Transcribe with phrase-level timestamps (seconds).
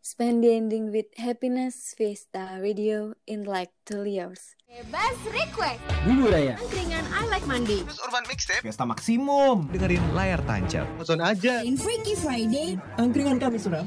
[0.00, 4.56] Spend the ending with happiness, Fiesta Radio, in like two years.
[4.64, 5.76] Bebas request.
[6.08, 6.56] Bubur Raya.
[6.56, 7.84] Angkringan I Like Mandi.
[7.84, 9.68] Terus Urban Mixtape Fiesta Maksimum.
[9.68, 10.88] dengerin layar tancap.
[10.96, 12.80] Nonton aja In Freaky Friday.
[12.96, 13.84] Angkringan kami suram.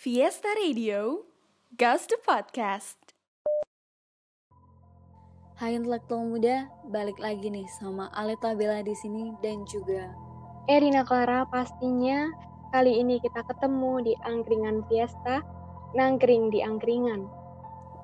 [0.00, 1.28] Fiesta Radio,
[1.76, 2.96] Ghost the Podcast.
[5.60, 10.08] Hai intelektual muda, balik lagi nih sama Aleta Bella di sini dan juga
[10.72, 12.32] Erina Clara pastinya
[12.72, 15.44] kali ini kita ketemu di Angkringan Fiesta,
[15.92, 17.28] nangkring di angkringan.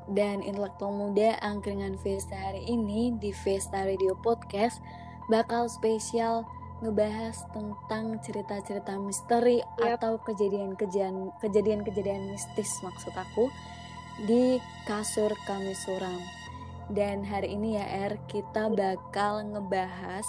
[0.09, 4.81] dan intelektual muda angkringan Fiesta hari ini di Fiesta Radio Podcast
[5.29, 6.49] bakal spesial
[6.81, 10.01] ngebahas tentang cerita-cerita misteri Yap.
[10.01, 13.53] atau kejadian-kejadian kejadian-kejadian mistis maksud aku
[14.25, 14.57] di
[14.89, 16.21] kasur kami suram.
[16.89, 20.25] Dan hari ini ya Er kita bakal ngebahas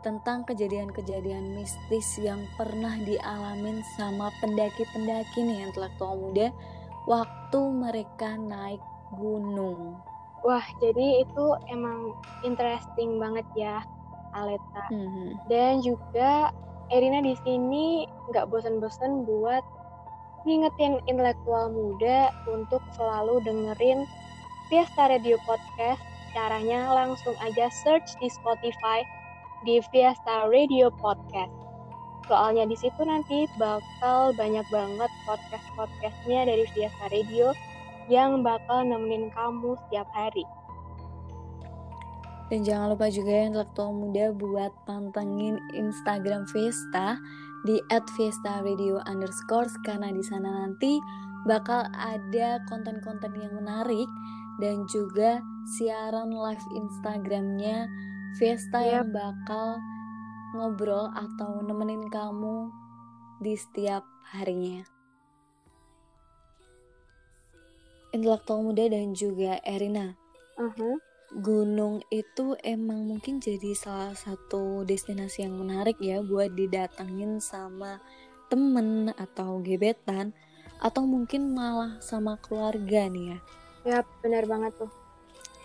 [0.00, 6.48] tentang kejadian-kejadian mistis yang pernah dialamin sama pendaki-pendaki nih intelektual muda
[7.04, 8.80] waktu mereka naik
[9.16, 10.00] gunung.
[10.40, 12.16] Wah, jadi itu emang
[12.48, 13.84] interesting banget ya,
[14.32, 14.84] Aleta.
[14.88, 15.44] Mhm.
[15.52, 16.48] Dan juga
[16.90, 19.62] Erina di sini nggak bosan-bosan buat
[20.48, 24.08] ngingetin intelektual muda untuk selalu dengerin
[24.72, 26.00] Fiesta Radio Podcast.
[26.32, 29.02] Caranya langsung aja search di Spotify
[29.64, 31.52] di Fiesta Radio Podcast.
[32.24, 37.52] Soalnya di situ nanti bakal banyak banget podcast-podcastnya dari Fiesta Radio
[38.08, 40.46] yang bakal nemenin kamu setiap hari.
[42.50, 47.20] Dan jangan lupa juga ya intelektual muda buat pantengin Instagram Fiesta
[47.62, 50.98] di @fiesta_radio underscore karena di sana nanti
[51.46, 54.08] bakal ada konten-konten yang menarik
[54.58, 55.40] dan juga
[55.78, 57.86] siaran live Instagramnya
[58.38, 59.82] Fiesta yang bakal
[60.54, 62.70] ngobrol atau nemenin kamu
[63.42, 64.86] di setiap harinya.
[68.10, 70.18] Intelektual muda dan juga Erina
[70.60, 71.00] Mhm.
[71.40, 78.02] Gunung itu emang mungkin jadi salah satu destinasi yang menarik ya buat didatengin sama
[78.50, 80.34] temen atau gebetan
[80.82, 83.38] atau mungkin malah sama keluarga nih ya.
[83.86, 84.90] Ya, benar banget tuh.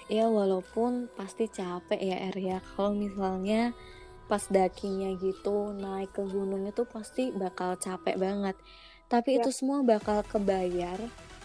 [0.05, 3.73] Ya walaupun pasti capek ya Er ya kalau misalnya
[4.29, 8.55] pas dakinya gitu naik ke gunung itu pasti bakal capek banget.
[9.09, 9.41] Tapi Ya.
[9.41, 10.97] itu semua bakal kebayar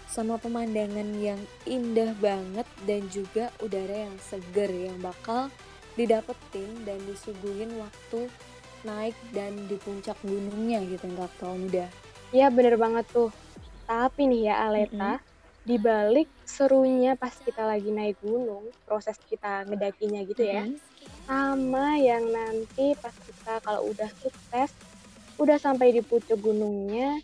[0.09, 5.49] sama pemandangan yang indah banget dan juga udara yang seger yang bakal
[5.95, 8.27] didapetin dan disuguhin waktu
[8.83, 11.89] naik dan di puncak gunungnya gitu nggak tau mudah.
[12.33, 13.29] Iya bener banget tuh.
[13.85, 15.21] Tapi nih ya Aleta,
[15.71, 20.75] di balik serunya pas kita lagi naik gunung, proses kita ngedakinya gitu ya, Mhm.
[21.31, 24.75] sama yang nanti pas kita kalau udah sukses,
[25.39, 27.23] udah sampai di puncak gunungnya,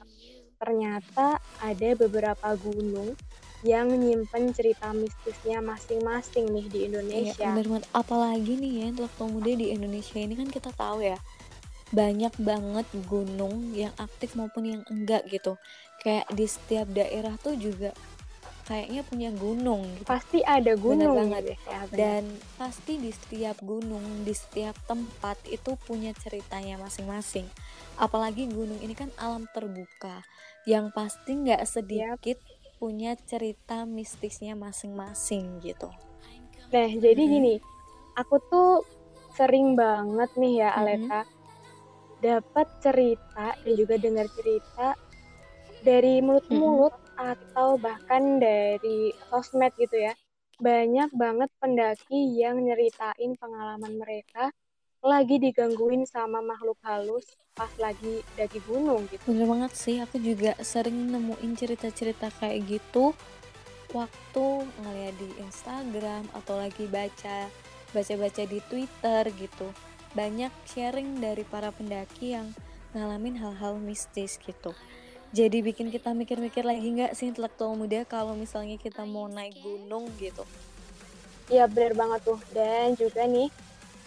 [0.63, 3.19] ternyata ada beberapa gunung
[3.67, 7.51] yang nyimpen cerita mistisnya masing-masing nih di Iya Indonesia.
[7.51, 7.87] bener banget.
[7.91, 11.19] Apalagi nih ya intelektual muda di Indonesia ini kan kita tahu ya
[11.91, 15.59] banyak banget gunung yang aktif maupun yang enggak gitu.
[15.99, 17.91] Kayak di setiap daerah tuh juga
[18.67, 20.11] kayaknya punya gunung gitu.
[20.11, 21.55] Pasti ada gunung banget.
[21.55, 21.81] gitu ya.
[21.87, 21.95] bener.
[21.95, 22.23] Dan
[22.59, 27.47] pasti di setiap gunung, di setiap tempat itu punya ceritanya masing-masing.
[27.97, 30.27] Apalagi gunung ini kan alam terbuka
[30.67, 32.39] yang pasti nggak sedikit
[32.77, 35.89] punya cerita mistisnya masing-masing gitu.
[36.75, 37.31] Nah, jadi Mhm.
[37.31, 37.55] gini,
[38.19, 38.71] aku tuh
[39.39, 40.69] sering banget nih ya.
[40.75, 41.23] Aleta,
[42.19, 44.99] dapat cerita dan juga dengar cerita
[45.87, 46.61] dari mulut ke Mhm.
[46.61, 50.13] mulut atau bahkan dari sosmed gitu ya.
[50.57, 54.53] Banyak banget pendaki yang nyeritain pengalaman mereka
[55.05, 57.25] lagi digangguin sama makhluk halus
[57.57, 59.25] pas lagi daki gunung gitu.
[59.33, 63.17] Bener banget sih, aku juga sering nemuin cerita-cerita kayak gitu
[63.97, 64.47] waktu
[64.83, 67.49] ngeliat di Instagram atau lagi baca
[67.97, 69.69] baca-baca di Twitter gitu.
[70.13, 72.53] Banyak sharing dari para pendaki yang
[72.93, 74.77] ngalamin hal-hal mistis gitu.
[75.37, 80.09] Jadi bikin kita mikir-mikir lagi nggak sih intelektual muda kalau misalnya kita mau naik gunung
[80.17, 80.49] gitu.
[81.53, 82.41] Iya bener banget tuh.
[82.57, 83.53] Dan juga nih,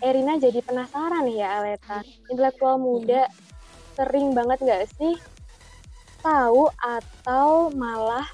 [0.02, 2.02] Erina jadi penasaran nih ya Aleta.
[2.34, 3.30] Intelektual muda
[3.94, 5.22] sering banget nggak sih
[6.26, 8.26] tahu atau malah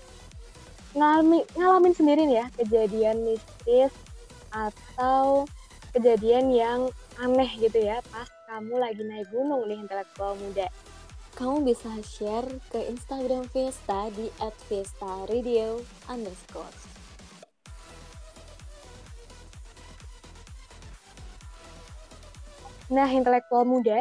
[0.96, 3.92] ngalami, ngalamin sendiri nih ya kejadian mistis
[4.56, 5.44] atau
[5.92, 6.88] kejadian yang
[7.20, 10.72] aneh gitu ya pas kamu lagi naik gunung nih intelektual muda.
[11.36, 16.72] Kamu bisa share ke Instagram Fiesta di @fiesta_radio underscore.
[22.88, 24.00] Nah, intelektual muda,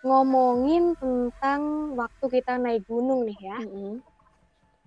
[0.00, 3.58] ngomongin tentang waktu kita naik gunung nih ya.
[3.68, 4.00] Mm-mm.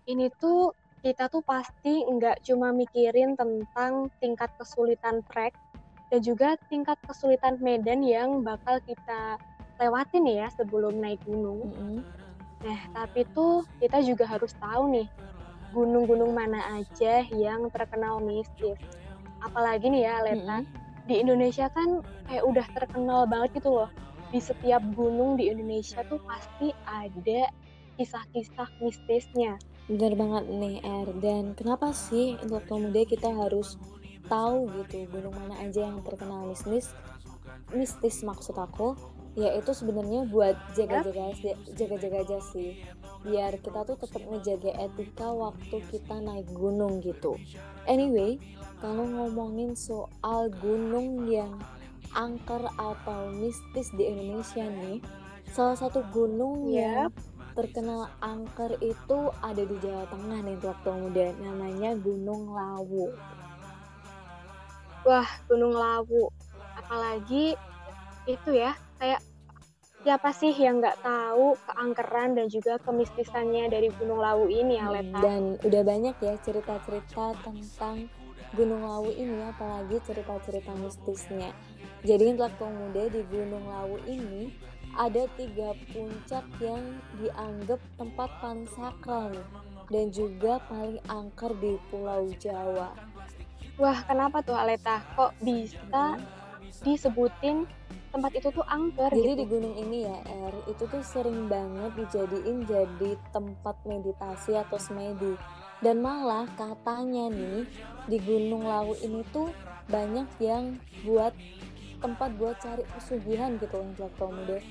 [0.09, 0.73] Ini tuh
[1.05, 5.53] kita tuh pasti nggak cuma mikirin tentang tingkat kesulitan trek
[6.09, 9.37] dan juga tingkat kesulitan medan yang bakal kita
[9.79, 11.71] lewatin ya sebelum naik gunung.
[11.71, 11.99] Mm-mm.
[12.65, 15.07] Nah, tapi tuh kita juga harus tahu nih
[15.75, 18.79] gunung-gunung mana aja yang terkenal mistis.
[19.43, 21.05] Apalagi nih ya, Leta, Mm-mm.
[21.05, 23.91] di Indonesia kan kayak udah terkenal banget gitu loh.
[24.31, 27.51] Di setiap gunung di Indonesia tuh pasti ada
[27.99, 29.59] kisah-kisah mistisnya.
[29.85, 33.77] Bener banget nih Er Dan kenapa sih intelektual muda kita harus
[34.25, 36.89] tahu gitu gunung mana aja yang terkenal mistis
[37.69, 38.97] mistis maksud aku
[39.35, 41.35] yaitu sebenarnya buat jaga-jaga
[41.75, 42.79] jaga-jaga aja sih.
[43.23, 47.35] Biar kita tuh tetap ngejaga etika waktu kita naik gunung gitu.
[47.87, 48.39] Anyway
[48.79, 51.59] kalau ngomongin soal gunung yang
[52.15, 55.03] angker atau mistis di Indonesia nih
[55.51, 57.11] salah satu gunung yang
[57.55, 61.27] terkenal angker itu ada di Jawa Tengah nih waktu muda.
[61.39, 63.15] Namanya Gunung Lawu.
[65.07, 66.27] Wah, Gunung Lawu.
[66.75, 67.55] Apalagi
[68.27, 69.21] itu ya, kayak
[70.01, 74.95] siapa sih yang nggak tahu keangkeran dan juga kemistisannya dari Gunung Lawu ini ya, Hmm,
[74.95, 75.19] Leta?
[75.19, 78.05] dan udah banyak ya cerita-cerita tentang
[78.53, 81.49] Gunung Lawu ini apalagi cerita-cerita mistisnya
[82.05, 84.53] jadi intelektual muda di Gunung Lawu ini
[84.95, 86.83] ada tiga puncak yang
[87.17, 89.47] dianggap tempat paling sakral nih
[89.85, 92.93] dan juga paling angker di Pulau Jawa
[93.75, 95.03] Wah, kenapa tuh Aleta?
[95.19, 96.15] Kok bisa
[96.79, 97.67] disebutin
[98.15, 99.39] tempat itu tuh angker Jadi gitu?
[99.43, 105.35] di gunung ini ya, Er, itu tuh sering banget dijadiin jadi tempat meditasi atau semedi.
[105.83, 107.67] Dan malah katanya nih,
[108.07, 109.51] di Gunung Lawu ini tuh
[109.91, 111.35] banyak yang buat
[111.99, 114.63] tempat buat cari pesugihan gitu intelektual muda.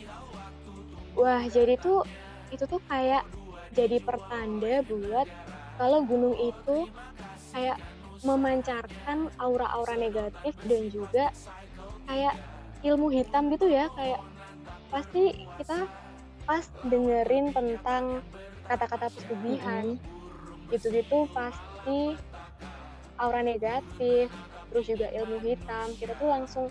[1.12, 2.00] Wah, jadi tuh
[2.48, 3.28] itu tuh kayak
[3.76, 5.28] jadi pertanda buat
[5.76, 6.88] kalau gunung itu
[7.52, 7.76] kayak
[8.24, 11.28] memancarkan aura-aura negatif dan juga
[12.08, 12.34] kayak
[12.84, 14.20] ilmu hitam gitu ya, kayak
[14.92, 15.88] pasti kita
[16.44, 18.20] pas dengerin tentang
[18.68, 20.68] kata-kata pesugihan Mm-mm.
[20.68, 22.14] gitu-gitu pasti
[23.16, 24.28] aura negatif,
[24.68, 26.66] terus juga ilmu hitam, kita tuh langsung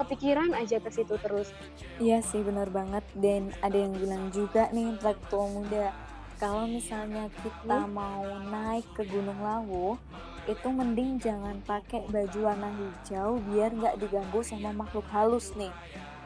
[0.00, 1.52] kepikiran aja ke situ terus.
[2.00, 5.92] Iya sih benar banget dan ada yang bilang juga nih intelektual muda
[6.40, 10.00] kalau misalnya kita mau naik ke Gunung Lawu
[10.46, 15.72] itu mending jangan pakai baju warna hijau biar nggak diganggu sama makhluk halus nih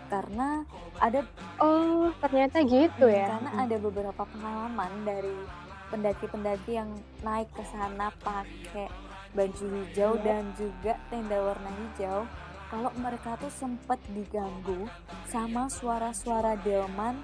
[0.07, 0.63] karena
[0.99, 1.25] ada
[1.57, 3.31] Oh, ternyata gitu ya.
[3.31, 5.33] karena ada beberapa pengalaman dari
[5.89, 6.91] pendaki-pendaki yang
[7.21, 8.91] naik ke sana pakai
[9.33, 10.23] baju hijau Iya.
[10.23, 12.27] dan juga tenda warna hijau
[12.69, 14.87] kalau mereka tuh sempat diganggu
[15.27, 17.19] sama suara-suara delman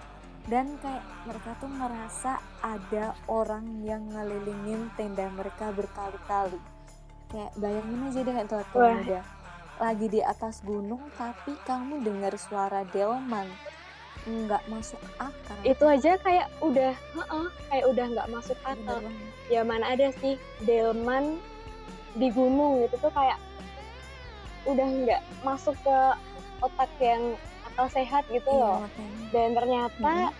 [0.46, 6.58] dan kayak mereka tuh merasa ada orang yang ngelilingin tenda mereka berkali-kali
[7.30, 8.96] kayak bayangin aja deh intelektual Wah.
[9.00, 9.20] muda
[9.80, 13.48] lagi di atas gunung tapi kamu dengar suara delman
[14.28, 19.00] nggak masuk akal Itu aja kayak udah, heeh, kayak udah nggak masuk akal.
[19.48, 21.40] Ya mana ada sih delman
[22.12, 23.40] di gunung gitu tuh kayak
[24.68, 25.96] udah nggak masuk ke
[26.60, 27.32] otak yang
[27.64, 28.78] akal sehat gitu Iya, loh.
[28.84, 29.24] makanya.
[29.32, 30.36] Dan ternyata Mhm.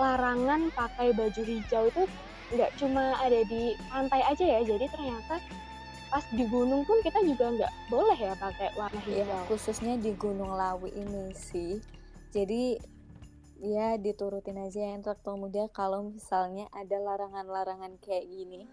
[0.00, 2.02] larangan pakai baju hijau itu
[2.50, 4.60] nggak cuma ada di pantai aja ya.
[4.66, 5.38] Jadi ternyata
[6.10, 9.46] pas di gunung pun kita juga nggak boleh ya pakai warna ya hijau.
[9.46, 11.78] khususnya di Gunung Lawu ini sih
[12.34, 12.82] jadi
[13.62, 18.66] ya diturutin aja ya intelektual muda kalau misalnya ada larangan-larangan kayak gini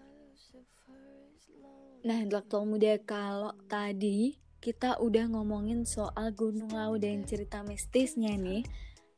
[2.02, 8.66] nah intelektual muda kalau tadi kita udah ngomongin soal Gunung Lawu dan cerita mistisnya nih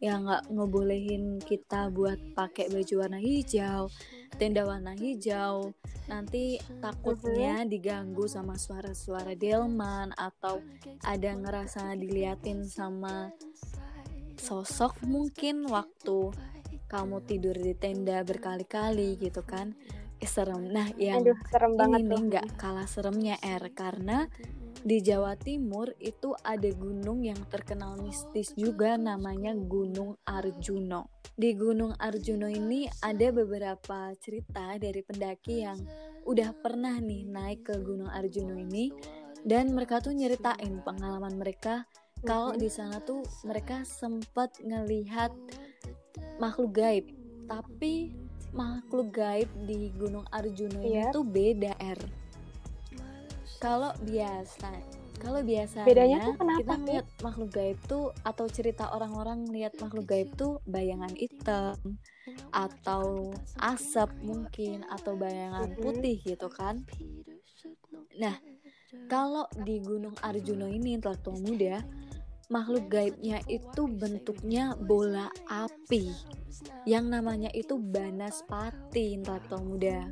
[0.00, 3.92] yang nggak ngebolehin kita buat pakai baju warna hijau,
[4.40, 5.76] tenda warna hijau,
[6.08, 10.64] nanti takutnya diganggu sama suara-suara delman atau
[11.04, 13.28] ada ngerasa diliatin sama
[14.40, 16.32] sosok mungkin waktu
[16.88, 19.76] kamu tidur di tenda berkali-kali gitu kan.
[20.20, 20.68] Eh, serem.
[20.68, 24.28] Nah yang Aduh, serem banget ini nggak kalah seremnya R karena
[24.80, 31.12] di Jawa Timur itu ada gunung yang terkenal mistis juga namanya Gunung Arjuno.
[31.36, 35.78] Di Gunung Arjuno ini ada beberapa cerita dari pendaki yang
[36.24, 38.92] udah pernah nih naik ke Gunung Arjuno ini
[39.44, 41.88] dan mereka tuh nyeritain pengalaman mereka
[42.28, 45.32] kalau di sana tuh mereka sempat ngelihat
[46.36, 47.08] makhluk gaib
[47.48, 48.12] tapi
[48.52, 51.08] makhluk gaib di Gunung Arjuno ini Iya.
[51.08, 52.19] tuh beda R
[53.60, 54.72] kalau biasa
[55.20, 60.08] Kalau biasanya Bedanya tuh kenapa kita lihat makhluk gaib tuh atau cerita orang-orang lihat makhluk
[60.08, 61.76] gaib tuh bayangan hitam
[62.56, 63.28] atau
[63.60, 66.80] asap mungkin atau bayangan putih gitu kan.
[68.16, 68.40] Nah,
[69.12, 71.84] kalau di Gunung Arjuna ini intelektual muda,
[72.48, 76.10] makhluk gaibnya itu bentuknya bola api.
[76.88, 80.08] Yang namanya itu Banaspati intelektual muda.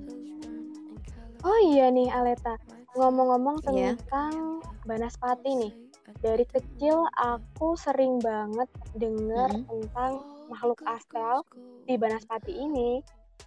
[1.42, 2.58] Oh iya nih Aleta,
[2.94, 3.94] ngomong-ngomong Iya.
[3.94, 5.72] tentang Banaspati nih.
[6.18, 9.68] Dari kecil aku sering banget dengar Mm-mm.
[9.68, 10.12] tentang
[10.48, 11.44] makhluk astral
[11.84, 13.04] di Banaspati ini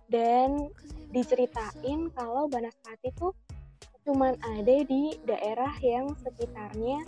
[0.07, 0.69] dan
[1.10, 3.33] diceritain kalau Banaspati tuh
[4.01, 7.01] cuman ada di daerah yang sekitarnya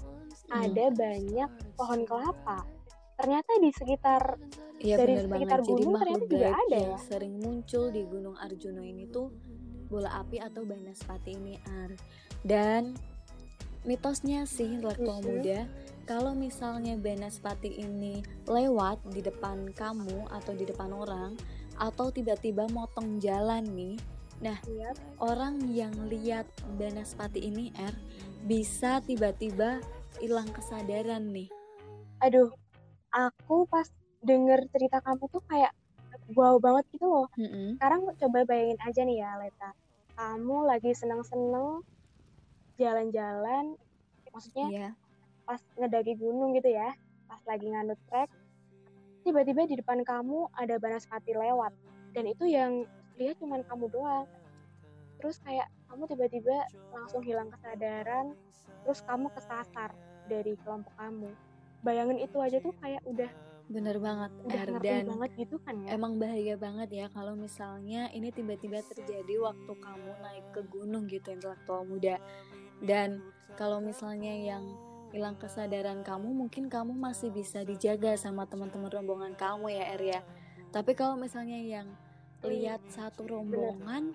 [0.43, 0.65] Hmm.
[0.65, 2.65] ada banyak pohon kelapa.
[3.15, 4.21] Ternyata di sekitar
[4.75, 5.31] Iya Dari banget.
[5.31, 6.99] sekitar Jadi gunung makhluk ternyata juga ada yang ya?
[6.99, 9.31] sering muncul di Gunung Arjuna ini tuh
[9.93, 11.93] bola api atau Banaspati ini Ar.
[12.41, 12.97] Dan
[13.85, 15.69] mitosnya sih intelektual muda
[16.09, 21.37] kalau misalnya Banaspati ini lewat di depan kamu atau di depan orang
[21.77, 23.97] atau tiba-tiba motong jalan nih
[24.43, 24.57] ya,
[25.21, 27.95] orang yang lihat Banaspati ini R
[28.43, 29.79] bisa tiba-tiba
[30.19, 31.47] hilang kesadaran nih
[32.23, 32.55] aduh,
[33.11, 33.87] aku pas
[34.23, 35.75] denger cerita kamu tuh kayak
[36.39, 37.27] wow banget gitu loh.
[37.35, 37.75] Mm-mm.
[37.75, 39.69] Sekarang coba bayangin aja nih ya, Leta.
[40.13, 41.81] Kamu lagi seneng-seneng
[42.77, 43.73] jalan-jalan,
[44.29, 44.87] maksudnya Iya.
[45.41, 46.93] pas ngedaki gunung gitu ya,
[47.25, 48.29] pas lagi nganut trek,
[49.25, 51.73] tiba-tiba di depan kamu ada banaspati lewat,
[52.13, 52.85] dan itu yang
[53.17, 54.25] lihat cuma kamu doang.
[55.17, 56.57] Terus kayak kamu tiba-tiba
[56.93, 58.37] langsung hilang kesadaran,
[58.85, 59.97] terus kamu kesasar
[60.29, 61.33] dari kelompok kamu.
[61.81, 63.29] Bayangin itu aja tuh kayak udah
[63.71, 64.31] bener banget.
[64.43, 65.95] Udah dan banget gitu kan ya.
[65.95, 71.31] emang bahaya banget ya kalau misalnya ini tiba-tiba terjadi waktu kamu naik ke gunung gitu
[71.31, 72.19] intelektual muda.
[72.83, 73.23] Dan
[73.55, 74.63] kalau misalnya yang
[75.13, 80.21] hilang kesadaran kamu mungkin kamu masih bisa dijaga sama teman-teman rombongan kamu ya Er ya.
[80.73, 81.87] Tapi kalau misalnya yang
[82.43, 84.11] lihat satu rombongan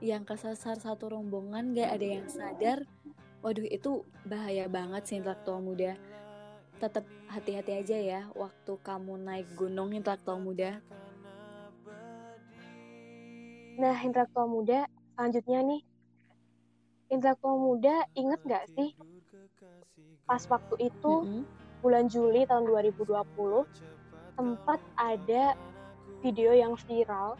[0.00, 2.88] yang kesasar satu rombongan gak ada yang sadar
[3.44, 5.96] waduh itu bahaya banget sih intelektual muda
[6.80, 10.80] tetap hati-hati aja ya waktu kamu naik gunung intelektual muda
[13.80, 14.84] Nah, intelektual muda,
[15.16, 15.80] selanjutnya nih.
[17.08, 18.92] Intelektual muda inget nggak sih
[20.30, 21.42] pas waktu itu Mm-mm.
[21.82, 23.18] bulan Juli tahun 2020
[24.38, 25.58] sempat ada
[26.22, 27.34] video yang viral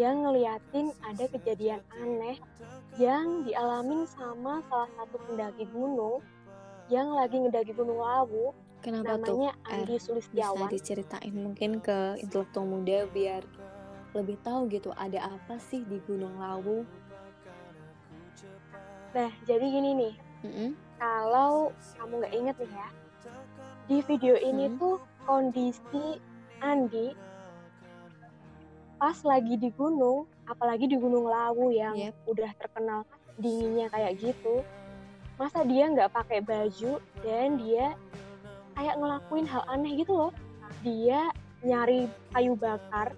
[0.00, 2.40] yang ngeliatin ada kejadian aneh
[2.96, 6.24] yang dialamin sama salah satu pendaki gunung
[6.88, 10.68] yang lagi ngedaki Gunung Lawu kenapa tuh namanya Er, Andi bisa Sulistiawan.
[10.68, 13.42] diceritain mungkin ke intelektual muda biar
[14.12, 16.82] lebih tahu gitu ada apa sih di Gunung Lawu
[19.12, 20.70] Nah, jadi gini nih, Mm-mm.
[20.96, 22.88] kalau kamu nggak inget nih ya,
[23.84, 24.78] di video ini Hmm.
[24.80, 26.16] tuh kondisi
[26.58, 27.12] Andi
[28.96, 32.14] pas lagi di gunung, apalagi di Gunung Lawu yang Yep.
[32.24, 33.00] udah terkenal
[33.36, 34.64] dinginnya kayak gitu,
[35.36, 37.92] masa dia nggak pakai baju dan dia
[38.76, 40.32] kayak ngelakuin hal aneh gitu loh.
[40.82, 41.30] Dia
[41.62, 43.14] nyari kayu bakar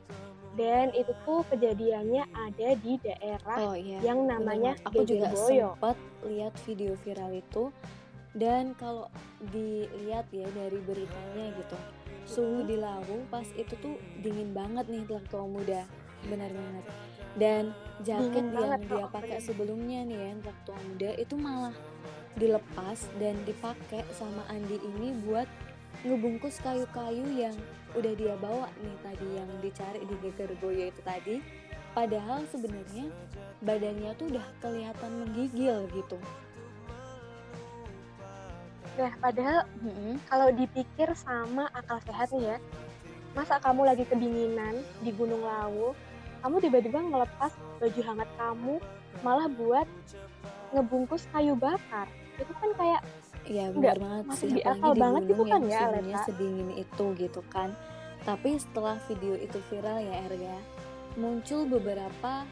[0.55, 3.99] dan itu tuh kejadiannya ada di daerah oh iya.
[4.07, 4.87] yang namanya banget.
[4.87, 7.75] aku juga sempat lihat video viral itu.
[8.35, 9.07] Dan kalau
[9.55, 11.79] dilihat ya dari beritanya gitu
[12.25, 13.95] suhu di Lawu pas itu tuh
[14.25, 15.85] dingin banget nih intelektual muda.
[16.27, 16.85] Benar banget.
[17.35, 17.63] Dan
[18.07, 21.75] jaket Dingin yang banget, dia pakai sebelumnya nih ya intelektual muda itu malah
[22.35, 25.47] dilepas dan dipakai sama Andi ini buat
[26.03, 27.55] ngebungkus kayu-kayu yang
[27.95, 31.39] udah dia bawa nih tadi yang dicari di Gegerboyo itu tadi
[31.95, 33.07] padahal sebenarnya
[33.63, 36.19] badannya tuh udah kelihatan menggigil gitu
[38.95, 40.23] Nah, padahal Mm-mm.
[40.31, 42.57] kalau dipikir sama akal sehat nih ya,
[43.35, 45.99] masa kamu lagi kedinginan di Gunung Lawu,
[46.47, 47.51] kamu tiba-tiba ngelepas
[47.83, 48.79] baju hangat kamu
[49.27, 49.89] malah buat
[50.71, 52.07] ngebungkus kayu bakar.
[52.39, 53.03] Itu kan kayak
[53.45, 56.21] Iya Nggak benar banget sih di akal banget itu kan ya, Aleta.
[56.25, 57.77] sedingin itu gitu kan
[58.25, 60.57] tapi setelah video itu viral ya Erga
[61.15, 62.49] muncul beberapa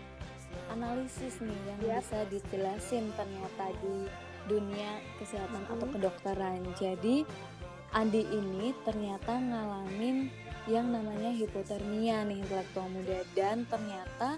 [0.69, 2.05] analisis nih yang Yap.
[2.05, 4.05] bisa dijelasin ternyata di
[4.45, 5.93] dunia kesehatan atau Mhm.
[5.97, 7.25] kedokteran jadi
[7.93, 10.29] Andi ini ternyata ngalamin
[10.65, 14.37] yang namanya hipotermia nih intelektual muda dan ternyata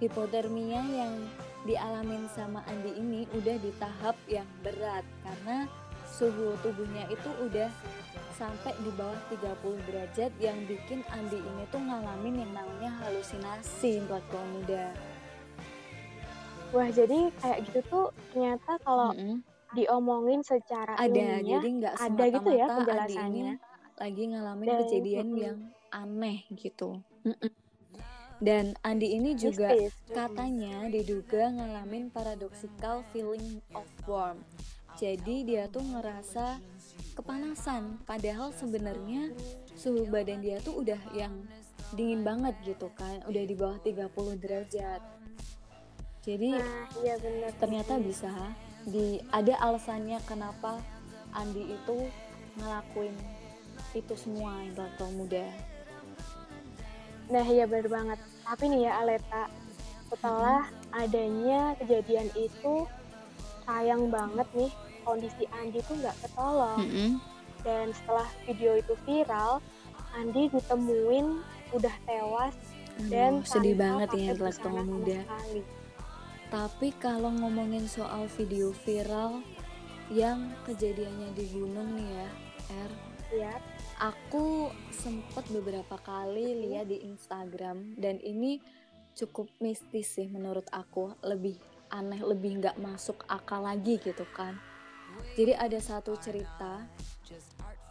[0.00, 1.12] hipotermia yang
[1.68, 5.68] dialamin sama Andi ini udah di tahap yang berat karena
[6.08, 7.68] suhu tubuhnya itu udah
[8.34, 14.44] sampai di bawah 30 derajat yang bikin Andi ini tuh ngalamin yang namanya halusinasi intelektual
[14.56, 14.96] muda.
[16.72, 19.44] wah jadi kayak gitu tuh ternyata kalau Mm-mm.
[19.76, 23.54] diomongin secara ada ilmiah jadi nggak ada gitu ya semata-mata Andi ini penjelasannya
[24.00, 25.58] lagi ngalamin dan kejadian mm-mm, yang
[25.92, 26.88] aneh gitu
[27.28, 27.52] Mm-mm.
[28.40, 29.76] Dan Andi ini juga
[30.08, 34.40] katanya diduga ngalamin paradoxical feeling of warm.
[34.96, 36.60] Jadi dia tuh ngerasa
[37.14, 38.00] kepanasan.
[38.08, 39.32] Padahal sebenarnya
[39.76, 41.36] suhu badan dia tuh udah yang
[41.92, 43.20] dingin banget gitu kan.
[43.28, 44.08] Udah di bawah 30
[44.40, 45.00] derajat.
[46.20, 47.52] Jadi Nah, iya benar.
[47.56, 48.32] ternyata bisa
[48.84, 50.80] di ada alasannya kenapa
[51.36, 52.08] Andi itu
[52.56, 53.16] ngelakuin
[53.96, 55.44] itu semua intelektual muda
[57.30, 58.18] Nah, iya benar banget.
[58.42, 59.44] Tapi nih ya Aleta,
[60.10, 62.84] setelah adanya kejadian itu
[63.62, 64.70] sayang banget nih
[65.00, 66.82] kondisi Andi tuh nggak ketolong.
[67.60, 69.62] Dan setelah video itu viral,
[70.10, 71.26] Andi ditemuin
[71.70, 72.56] udah tewas
[73.06, 75.62] dan Aduh, sedih tanpa banget ya intelektual muda sekali.
[76.50, 79.40] tapi kalau ngomongin soal video viral
[80.10, 82.28] yang kejadiannya di gunung nih ya
[82.84, 82.92] R
[83.30, 83.54] Ya,
[84.00, 88.58] aku sempet beberapa kali lihat di Instagram dan ini
[89.12, 91.12] cukup mistis sih menurut aku.
[91.20, 91.60] Lebih
[91.92, 94.56] aneh lebih nggak masuk akal lagi gitu kan.
[95.36, 96.88] Jadi ada satu cerita.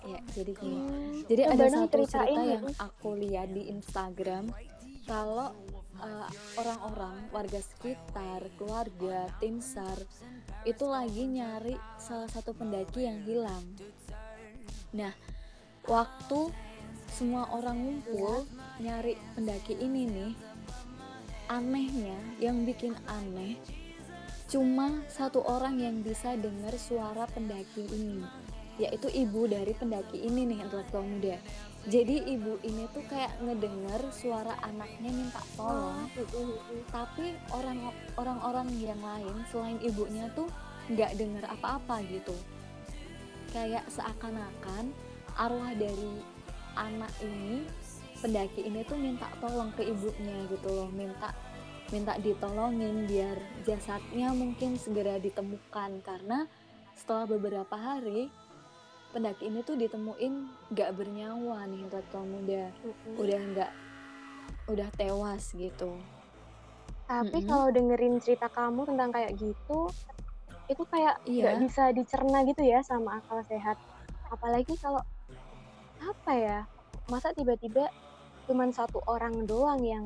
[0.01, 1.23] Ya jadi gini.
[1.29, 2.57] Jadi Coba ada satu cerita ya.
[2.57, 4.49] yang aku lihat di Instagram.
[5.05, 5.53] Kalau
[6.01, 9.97] uh, orang-orang warga sekitar keluarga tim sar
[10.65, 13.65] itu lagi nyari salah satu pendaki yang hilang.
[14.93, 15.13] Nah
[15.89, 16.53] waktu
[17.09, 18.45] semua orang ngumpul
[18.77, 20.33] nyari pendaki ini nih
[21.49, 23.57] anehnya yang bikin aneh
[24.45, 28.21] cuma satu orang yang bisa dengar suara pendaki ini
[28.79, 31.35] yaitu ibu dari pendaki ini nih intelektual muda.
[31.91, 36.07] Jadi ibu ini tuh kayak ngedenger suara anaknya minta tolong.
[36.87, 40.47] Tapi orang orang-orang yang lain selain ibunya tuh
[40.87, 42.31] nggak denger apa-apa gitu.
[43.51, 44.95] Kayak seakan-akan
[45.39, 46.19] arwah dari
[46.75, 47.63] anak ini
[48.19, 51.31] pendaki ini tuh minta tolong ke ibunya gitu loh minta
[51.89, 56.45] minta ditolongin biar jasadnya mungkin segera ditemukan karena
[56.93, 58.27] setelah beberapa hari
[59.09, 60.33] pendaki ini tuh ditemuin
[60.69, 62.69] nggak bernyawa nih intelektual muda
[63.17, 63.71] udah nggak
[64.67, 65.97] udah tewas gitu
[67.07, 67.49] Tapi Mm-mm.
[67.49, 69.89] kalau dengerin cerita kamu tentang kayak gitu,
[70.69, 71.61] itu kayak nggak Iya.
[71.65, 73.81] bisa dicerna gitu ya sama akal sehat.
[74.29, 75.01] Apalagi kalau
[76.03, 76.59] apa ya,
[77.11, 77.91] masa tiba-tiba
[78.49, 80.05] cuman satu orang doang yang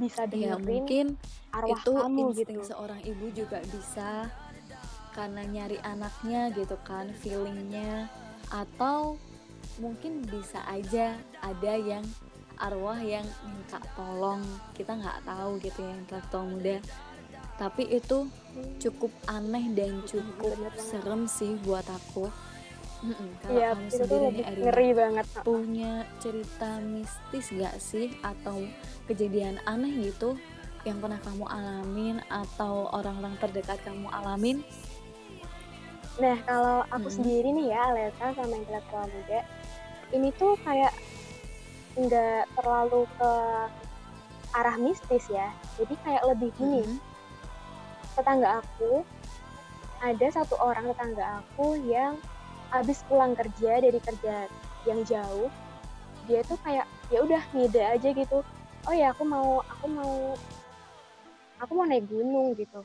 [0.00, 1.06] bisa ya dengerin mungkin
[1.54, 2.70] arwah itu kamu insting gitu.
[2.74, 4.26] seorang ibu juga bisa
[5.14, 8.10] karena nyari anaknya gitu kan feelingnya.
[8.50, 9.16] Atau
[9.78, 12.02] mungkin bisa aja ada yang
[12.58, 14.42] arwah yang minta tolong.
[14.74, 16.76] Kita nggak tahu gitu ya intelektual muda.
[17.54, 18.26] Tapi itu
[18.82, 20.82] cukup aneh dan cukup bener banget.
[20.82, 22.26] serem sih buat aku
[23.04, 25.26] Mm-mm, kalau Iya, kamu sendiri nih ngeri banget.
[25.44, 28.64] punya cerita mistis gak sih atau
[29.04, 30.40] kejadian aneh gitu
[30.82, 34.64] yang pernah kamu alamin atau orang-orang terdekat kamu alamin
[36.14, 37.10] Nah, kalau aku Mm-mm.
[37.10, 39.40] sendiri nih ya, Aleta sama intelektual muda,
[40.14, 40.94] ini tuh kayak
[41.98, 43.32] nggak terlalu ke
[44.54, 45.50] arah mistis ya.
[45.74, 47.02] Jadi kayak lebih gini, Mm-mm.
[48.14, 49.02] tetangga aku
[49.98, 52.14] ada satu orang tetangga aku yang
[52.74, 54.50] habis pulang kerja dari kerja
[54.82, 55.46] yang jauh
[56.26, 58.40] dia tuh kayak ya udah ngide aja gitu.
[58.84, 60.14] Oh ya aku mau aku mau
[61.60, 62.80] aku mau naik gunung gitu.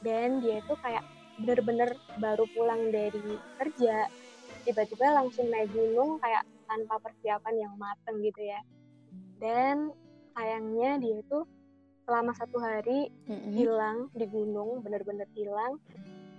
[0.00, 1.04] Dan dia tuh kayak
[1.38, 4.10] bener-bener baru pulang dari kerja
[4.66, 8.60] tiba-tiba langsung naik gunung kayak tanpa persiapan yang mateng gitu ya.
[9.38, 9.92] Dan
[10.32, 11.44] sayangnya dia tuh
[12.08, 13.52] selama satu hari Mm-mm.
[13.52, 15.76] hilang di gunung bener-bener hilang.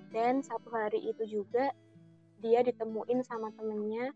[0.10, 1.70] Dan satu hari itu juga
[2.39, 4.12] dia ditemuin sama temennya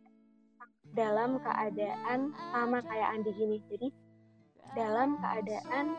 [0.94, 3.58] dalam keadaan sama kayak Andi gini.
[3.72, 3.88] Jadi
[4.74, 5.96] dalam keadaan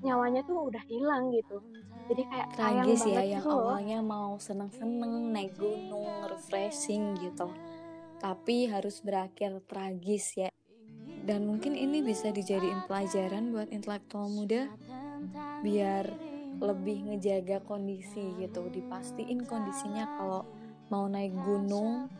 [0.00, 1.60] nyawanya tuh udah hilang gitu.
[2.10, 7.46] Jadi kayak tragis ya yang gitu awalnya mau seneng-seneng naik gunung refreshing gitu.
[8.18, 10.50] Tapi harus berakhir tragis ya.
[11.20, 14.66] Dan mungkin ini bisa dijadiin pelajaran buat intelektual muda
[15.60, 16.08] biar
[16.58, 18.66] lebih ngejaga kondisi gitu.
[18.72, 20.42] Dipastiin kondisinya kalau
[20.90, 22.10] mau naik gunung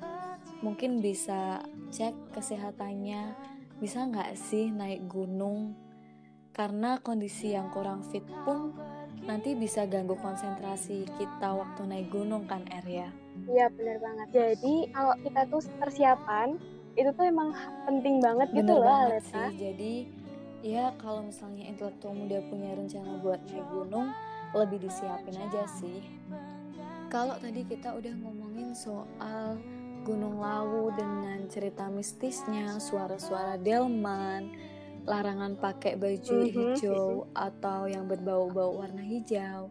[0.62, 1.59] mungkin bisa
[1.90, 3.35] cek kesehatannya.
[3.83, 5.74] Bisa nggak sih naik gunung?
[6.54, 8.70] Karena kondisi yang kurang fit pun
[9.26, 13.09] nanti bisa ganggu konsentrasi kita waktu naik gunung kan Er ya?
[13.50, 14.28] Iya bener banget.
[14.30, 16.48] Jadi kalau kita tuh persiapan
[16.94, 17.50] itu tuh emang
[17.87, 19.30] penting banget gitu bener loh banget Aleta.
[19.30, 19.50] sih.
[19.59, 19.94] Jadi
[20.61, 24.12] ya kalau misalnya intelektual muda punya rencana buat naik gunung
[24.54, 26.04] lebih disiapin aja sih.
[27.11, 28.74] Kalau tadi kita udah ngomong menceritakan
[29.18, 29.59] soal
[30.00, 34.48] Gunung Lawu dengan cerita mistisnya, suara-suara delman,
[35.04, 39.68] larangan pakai baju Mhm, hijau atau yang berbau-bau warna hijau.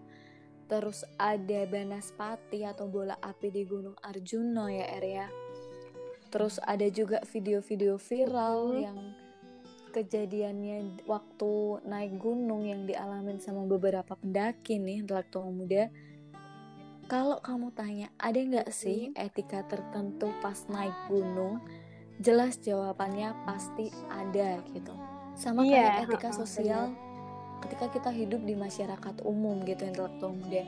[0.69, 5.27] Terus ada Banaspati atau bola api di Gunung Arjuna ya Er ya.
[6.29, 8.81] Terus ada juga video-video viral Mhm.
[8.85, 8.99] yang
[9.89, 15.89] kejadiannya waktu naik gunung yang dialamin sama beberapa pendaki nih intelektual muda.
[17.09, 21.57] Kalau kamu tanya, ada nggak sih etika tertentu pas naik gunung?
[22.21, 24.93] Jelas jawabannya pasti ada gitu.
[25.33, 26.93] Sama Iya, kayak etika sosial
[27.65, 30.61] ketika kita hidup di masyarakat umum gitu intelektual muda.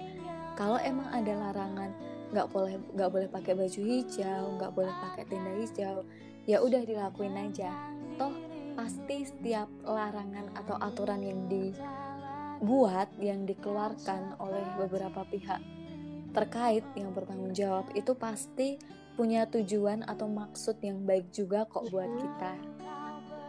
[0.58, 1.94] Kalau emang ada larangan
[2.34, 6.02] nggak boleh nggak boleh pakai baju hijau, nggak boleh pakai tenda hijau,
[6.50, 7.70] ya udah dilakuin aja.
[8.18, 8.34] Toh
[8.74, 15.81] pasti setiap larangan atau aturan yang dibuat yang dikeluarkan oleh beberapa pihak
[16.32, 18.80] terkait yang bertanggung jawab itu pasti
[19.20, 22.54] punya tujuan atau maksud yang baik juga kok buat kita.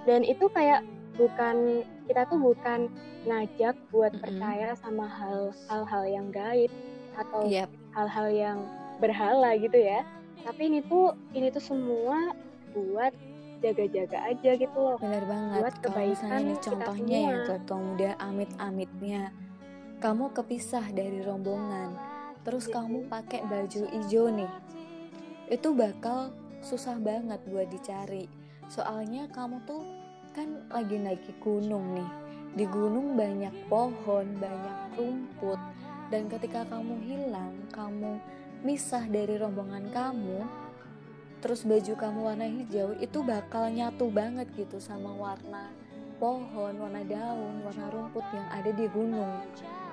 [0.02, 0.82] dan itu kayak
[1.14, 2.90] bukan kita tuh bukan
[3.28, 4.22] ngajak buat Mm-mm.
[4.24, 6.72] percaya sama hal hal-hal yang gaib
[7.14, 7.46] atau
[7.94, 8.58] hal-hal yang
[8.98, 10.02] berhala gitu ya
[10.42, 12.34] tapi ini tuh ini tuh semua
[12.74, 13.14] buat
[13.62, 15.58] jaga-jaga aja gitu loh benar banget.
[15.62, 17.38] Buat Kalau kebaikan kita contohnya ya semua.
[17.38, 19.22] intelektual muda amit-amitnya
[20.02, 21.94] kamu kepisah dari rombongan,
[22.42, 24.50] terus kamu pakai baju hijau nih,
[25.50, 28.30] itu bakal susah banget buat dicari.
[28.70, 29.82] Soalnya kamu tuh
[30.32, 32.10] kan lagi naik gunung nih.
[32.52, 35.60] Di gunung banyak pohon, banyak rumput,
[36.12, 38.20] dan ketika kamu hilang, kamu
[38.60, 40.44] misah dari rombongan kamu,
[41.40, 45.72] terus baju kamu warna hijau itu bakal nyatu banget gitu sama warna
[46.20, 49.42] pohon, warna daun, warna rumput yang ada di gunung.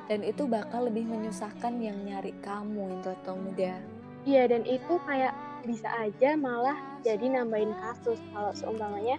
[0.09, 3.77] Dan itu bakal lebih menyusahkan yang nyari kamu intelektual muda.
[4.25, 5.31] iya dan itu kayak
[5.63, 9.15] bisa aja malah jadi nambahin kasus kalau seumpamanya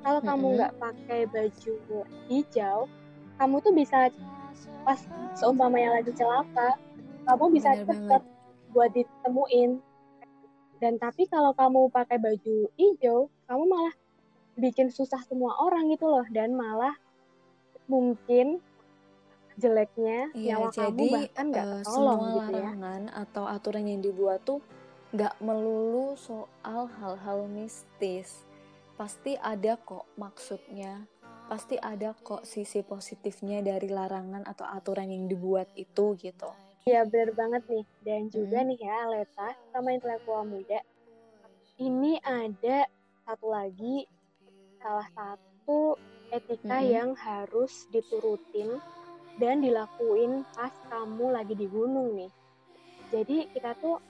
[0.00, 0.56] kalau kamu Mm-mm.
[0.56, 1.74] nggak pakai baju
[2.24, 2.88] hijau
[3.36, 4.08] kamu tuh bisa
[4.80, 4.96] pas
[5.36, 6.76] seumpamanya lagi celaka
[7.28, 8.72] kamu bisa Bener cepet banget.
[8.72, 9.70] buat ditemuin
[10.80, 13.94] dan tapi kalau kamu pakai baju hijau kamu malah
[14.56, 16.96] bikin susah semua orang gitu loh dan malah
[17.92, 18.56] mungkin
[19.60, 23.84] jeleknya Iya, nyawa kamu jadi bahkan nggak eh, ketolong semua gitu ya larangan atau aturan
[23.84, 24.60] yang dibuat tuh
[25.10, 28.46] nggak melulu soal hal-hal mistis.
[28.96, 31.04] Pasti ada kok maksudnya,
[31.48, 36.50] pasti ada kok sisi positifnya dari larangan atau aturan yang dibuat itu gitu.
[36.84, 38.66] Iya bener banget nih dan juga Mm.
[38.72, 40.80] nih ya Leta sama intelektual muda
[41.76, 42.88] ini ada
[43.24, 44.04] satu lagi
[44.80, 45.96] salah satu
[46.28, 46.92] etika Mm-mm.
[46.92, 48.80] yang harus diturutin
[49.38, 52.30] dan dilakuin pas kamu lagi di gunung nih
[53.14, 54.02] jadi kita tuh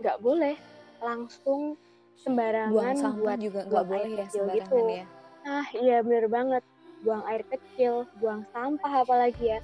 [0.00, 0.56] nggak boleh
[1.00, 1.74] langsung
[2.20, 4.78] Buang sembarangan sampah buat juga nggak buang boleh air ya sembarangan gitu.
[4.92, 5.04] ya.
[5.40, 6.62] nah iya bener banget
[7.00, 9.60] buang air kecil buang sampah apalagi ya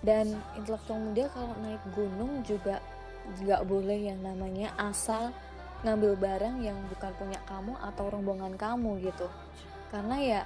[0.00, 2.80] Dan intelektual muda kalau naik gunung juga
[3.44, 5.28] nggak boleh yang namanya asal
[5.84, 9.28] ngambil barang yang bukan punya kamu atau rombongan kamu gitu.
[9.92, 10.40] Karena ya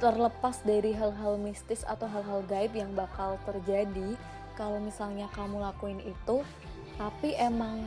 [0.00, 4.18] terlepas dari hal-hal mistis atau hal-hal gaib yang bakal terjadi
[4.54, 6.42] kalau misalnya kamu lakuin itu,
[6.94, 7.82] tapi emang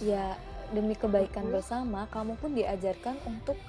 [0.00, 0.36] ya
[0.72, 3.60] demi kebaikan bersama, kamu pun diajarkan untuk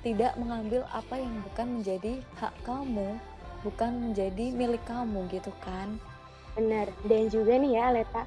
[0.00, 3.20] tidak mengambil apa yang bukan menjadi hak kamu,
[3.60, 6.00] bukan menjadi milik kamu gitu kan.
[6.56, 8.24] Benar, dan juga nih ya Leta,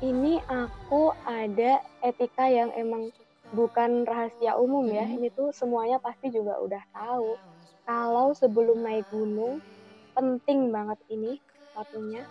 [0.00, 3.12] ini aku ada etika yang emang
[3.52, 7.55] bukan rahasia umum ya, ini tuh semuanya pasti juga udah tahu.
[7.86, 9.62] Kalau sebelum naik gunung,
[10.10, 11.38] penting banget ini
[11.70, 12.26] satunya,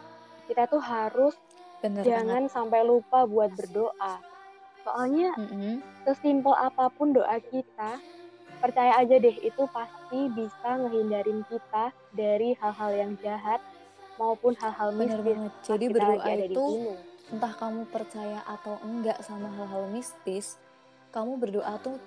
[0.51, 1.31] kita tuh harus
[1.79, 4.19] Bener jangan sampai lupa buat berdoa.
[4.83, 5.47] Soalnya banget.
[5.55, 5.75] Mm-mm.
[6.03, 8.03] sesimpel apa pun doa kita,
[8.59, 13.63] percaya aja deh itu pasti bisa ngehindarin kita dari hal-hal yang jahat
[14.19, 15.51] maupun hal-hal Bener mistis banget.
[15.63, 16.65] Jadi berdoa itu
[17.31, 20.59] entah kamu percaya atau enggak sama hal-hal mistis,
[21.15, 21.97] kamu berdoa tuh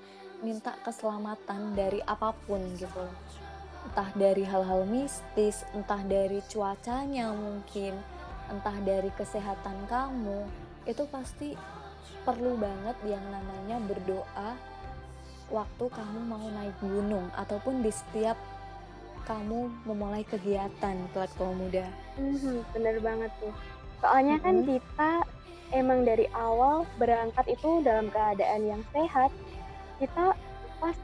[0.42, 3.16] minta keselamatan dari apa pun gitu loh.
[3.88, 7.96] Entah dari hal-hal mistis, entah dari cuacanya mungkin,
[8.52, 10.44] entah dari kesehatan kamu,
[10.84, 11.56] itu pasti
[12.22, 14.52] perlu banget yang namanya berdoa
[15.48, 18.36] waktu kamu mau naik gunung ataupun di setiap
[19.24, 21.84] kamu memulai kegiatan intelektual muda.
[22.16, 23.52] Mhm, bener banget tuh.
[24.00, 24.66] Soalnya kan Mhm.
[24.68, 25.10] kita
[25.72, 29.28] emang dari awal berangkat itu dalam keadaan yang sehat.
[29.98, 30.34] Kita
[30.78, 30.96] pas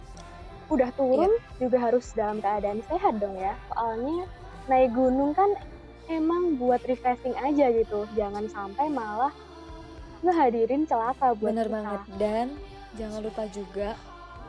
[0.70, 1.30] udah turun
[1.60, 3.54] juga harus dalam keadaan sehat dong ya.
[3.74, 4.24] Soalnya
[4.70, 5.50] naik gunung kan
[6.08, 8.08] emang buat refreshing aja gitu.
[8.16, 9.34] Jangan sampai malah
[10.24, 11.74] ngehadirin celaka buat Bener kita.
[11.76, 12.46] banget dan
[12.96, 13.90] jangan lupa juga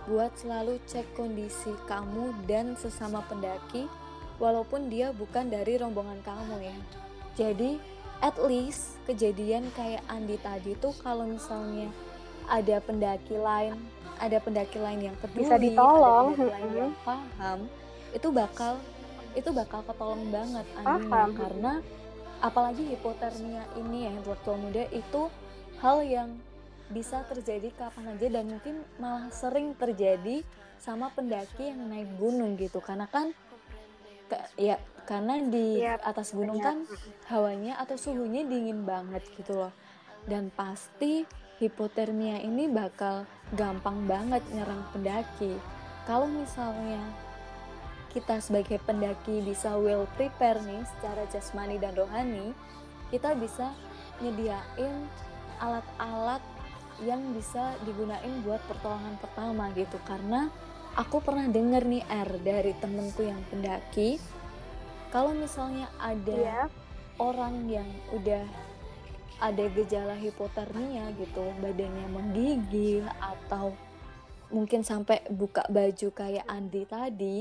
[0.06, 3.90] buat selalu cek kondisi kamu dan sesama pendaki
[4.38, 6.78] walaupun dia bukan dari rombongan kamu ya.
[7.36, 7.82] Jadi
[8.24, 11.92] at least kejadian kayak Andi tadi tuh kalau misalnya
[12.48, 13.74] ada pendaki lain,
[14.18, 17.60] ada pendaki lain yang peduli, Bisa ditolong, ada pendaki lain yang paham,
[18.12, 18.74] itu bakal
[19.32, 21.36] itu bakal ketolong banget Paham.
[21.36, 21.74] karena
[22.40, 25.28] apalagi hipotermia ini ya intelektual muda itu
[25.78, 26.30] hal yang
[26.88, 30.40] bisa terjadi kapan aja dan mungkin malah sering terjadi
[30.78, 32.78] sama pendaki yang naik gunung gitu.
[32.78, 33.34] Karena kan
[34.26, 36.86] ke- ya karena di Iya, atas gunung kan
[37.26, 39.74] hawanya atau suhunya dingin banget gitu loh.
[40.24, 41.26] Dan pasti
[41.60, 43.24] hipotermia ini bakal
[43.56, 45.56] gampang banget nyerang pendaki
[46.04, 47.00] kalau misalnya
[48.12, 52.56] kita sebagai pendaki bisa well prepare nih secara jasmani dan rohani
[53.12, 53.72] kita bisa
[54.24, 55.08] nyediain
[55.60, 56.44] alat-alat
[57.04, 60.48] yang bisa digunain buat pertolongan pertama gitu karena
[60.96, 64.16] aku pernah denger nih R dari temenku yang pendaki
[65.12, 66.62] kalau misalnya ada Iya.
[67.20, 68.44] orang yang udah
[69.40, 73.76] ada gejala hipotermia gitu badannya menggigil atau
[74.54, 77.38] mungkin sampai buka baju kayak Andi tadi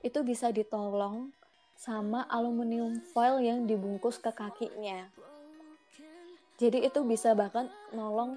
[0.00, 1.32] itu bisa ditolong
[1.76, 5.08] sama aluminium foil yang dibungkus ke kakinya.
[6.60, 8.36] Jadi itu bisa bahkan nolong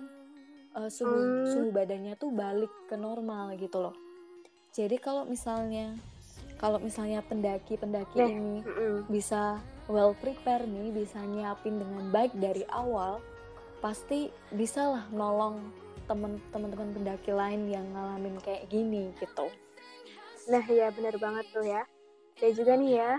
[0.79, 1.47] uh, suhu Hmm.
[1.51, 3.95] suhu badannya tuh balik ke normal gitu loh.
[4.71, 5.99] Jadi kalau misalnya
[6.55, 8.55] kalau misalnya pendaki-pendaki Nih, ini
[9.11, 13.19] bisa well prepare nih, bisa nyiapin dengan baik dari awal,
[13.83, 15.59] pasti bisalah nolong
[16.07, 19.47] temen-temen pendaki lain yang ngalamin kayak gini gitu.
[20.51, 21.83] Nah, ya bener banget tuh ya.
[22.39, 23.13] Dan juga nih ya,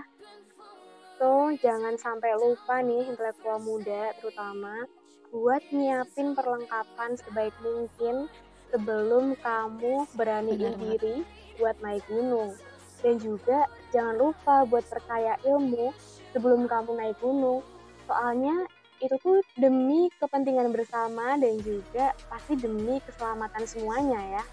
[1.17, 4.85] tuh jangan sampai lupa nih intelektual muda terutama
[5.33, 8.29] buat nyiapin perlengkapan sebaik mungkin
[8.69, 10.79] sebelum kamu beraniin banget.
[10.79, 11.17] diri
[11.57, 12.53] buat naik gunung.
[13.01, 15.93] Dan juga jangan lupa buat perkaya ilmu
[16.35, 17.63] sebelum kamu naik gunung.
[18.03, 18.67] Soalnya
[18.99, 24.43] itu tuh demi kepentingan bersama dan juga pasti demi keselamatan semuanya ya.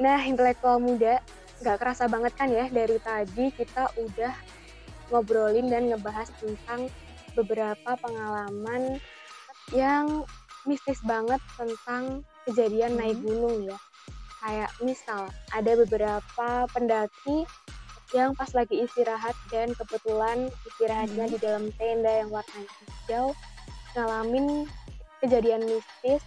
[0.00, 1.24] Nah, intelektual muda,
[1.64, 4.34] nggak kerasa banget kan ya dari tadi kita udah
[5.08, 6.88] ngobrolin dan ngebahas tentang
[7.32, 9.00] beberapa pengalaman
[9.72, 10.24] yang
[10.64, 13.24] mistis banget tentang kejadian naik Mhm.
[13.24, 13.78] gunung ya.
[14.44, 17.48] Kayak misal ada beberapa pendaki
[18.14, 21.32] yang pas lagi istirahat dan kebetulan istirahatnya Mhm.
[21.34, 23.26] di dalam tenda yang warnanya hijau
[23.98, 24.46] ngalamin
[25.18, 26.22] kejadian mistis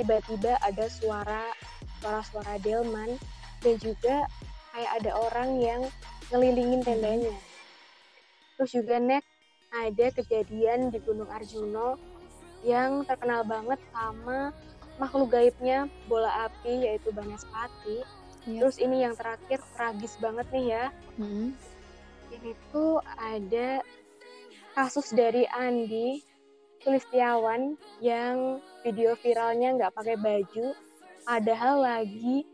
[0.00, 1.52] tiba-tiba ada suara
[2.00, 3.20] suara-suara delman
[3.60, 4.24] dan juga
[4.72, 5.82] kayak ada orang yang
[6.32, 7.36] ngelilingin tendanya.
[8.56, 9.24] Terus juga Nek
[9.68, 12.00] ada kejadian di Gunung Arjuno
[12.64, 14.54] yang terkenal banget sama
[14.96, 18.02] makhluk gaibnya bola api yaitu Banaspati.
[18.48, 18.60] Iya.
[18.64, 20.84] Terus ini yang terakhir tragis banget nih ya.
[21.20, 21.52] Mm-mm.
[22.32, 23.84] Ini tuh ada
[24.72, 26.24] kasus dari Andi
[26.80, 30.70] Sulistiawan yang video viralnya nggak pakai baju
[31.26, 32.46] padahal lagi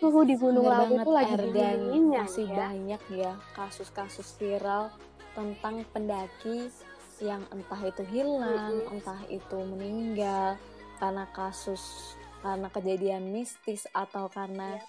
[0.00, 2.56] suhu di Gunung Lawu tuh lagi dingin-dinginnya masih ya.
[2.56, 4.88] banyak ya kasus-kasus viral
[5.36, 6.72] tentang pendaki
[7.20, 8.92] yang entah itu hilang, Mm-mm.
[8.96, 10.56] entah itu meninggal
[10.96, 14.80] karena kasus karena kejadian mistis atau karena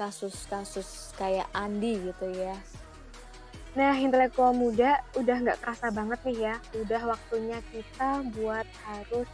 [0.00, 2.56] kasus-kasus kayak Andi gitu ya.
[3.76, 6.56] Nah, intelektual muda udah nggak kerasa banget nih ya.
[6.80, 9.28] Udah waktunya kita buat harus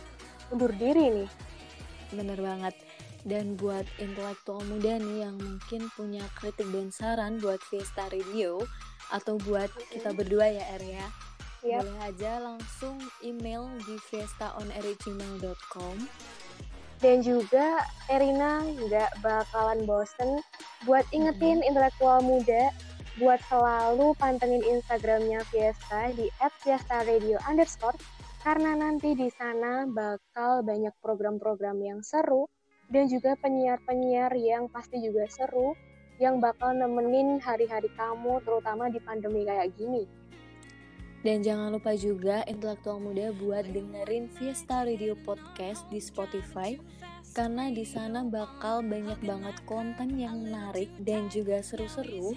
[0.50, 1.30] undur diri nih.
[2.10, 2.74] Bener banget.
[3.22, 8.66] Dan buat intelektual muda nih yang mungkin punya kritik dan saran buat Fiesta Radio
[9.14, 11.06] atau buat kita berdua ya Er ya.
[11.64, 11.82] Yap.
[11.82, 15.96] Boleh aja langsung email di fiestaonair@gmail.com.
[17.00, 20.40] Dan juga Erina nggak bakalan bosen
[20.88, 22.72] buat ingetin intelektual muda
[23.16, 26.28] buat selalu pantengin Instagramnya Fiesta di
[26.60, 27.96] @fiestaradio underscore
[28.44, 32.46] karena nanti di sana bakal banyak program-program yang seru
[32.92, 35.74] dan juga penyiar-penyiar yang pasti juga seru
[36.22, 40.06] yang bakal nemenin hari-hari kamu terutama di pandemi kayak gini.
[41.26, 46.78] Dan jangan lupa juga intelektual muda buat dengerin Fiesta Radio Podcast di Spotify
[47.34, 52.30] karena di sana bakal banyak banget konten yang menarik dan juga seru-seru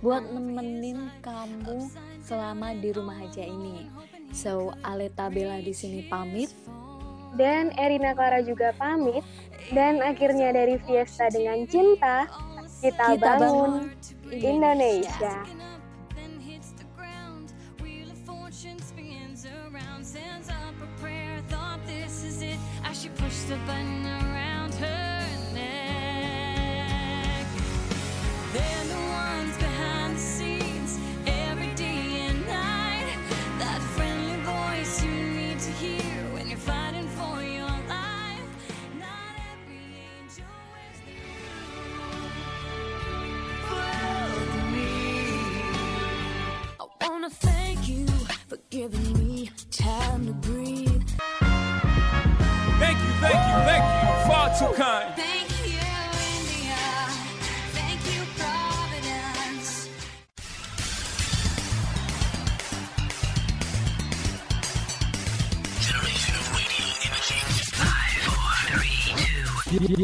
[0.00, 1.92] buat nemenin kamu
[2.24, 3.92] selama di rumah aja ini.
[4.32, 6.48] So, Aleta Bella di sini pamit.
[7.36, 9.20] Dan Erina Clara juga pamit.
[9.68, 12.24] Dan akhirnya dari Fiesta dengan cinta,
[12.80, 15.44] kita, Kita bangun, bangun Indonesia.
[15.44, 15.69] then
[20.48, 21.42] up a prayer.
[21.48, 22.56] Thought this is it.
[22.82, 24.19] I should push the button.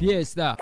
[0.07, 0.57] Fiesta